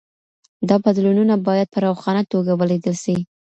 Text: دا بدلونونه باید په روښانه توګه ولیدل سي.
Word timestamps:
دا 0.69 0.75
بدلونونه 0.85 1.35
باید 1.47 1.67
په 1.73 1.79
روښانه 1.85 2.23
توګه 2.31 2.51
ولیدل 2.55 2.95
سي. 3.03 3.17